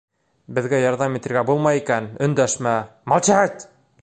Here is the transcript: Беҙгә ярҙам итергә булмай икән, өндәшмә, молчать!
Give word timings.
Беҙгә 0.57 0.79
ярҙам 0.83 1.19
итергә 1.19 1.45
булмай 1.51 1.83
икән, 1.83 2.09
өндәшмә, 2.29 2.77
молчать! 3.15 3.71